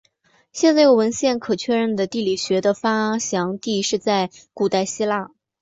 [0.51, 5.29] 现在有文献可确认的地理学的发祥地是在古代希腊。